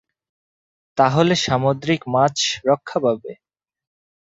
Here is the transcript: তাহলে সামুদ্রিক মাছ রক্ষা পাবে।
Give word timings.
তাহলে 0.97 1.33
সামুদ্রিক 1.45 2.01
মাছ 2.13 2.37
রক্ষা 2.69 2.97
পাবে। 3.03 3.31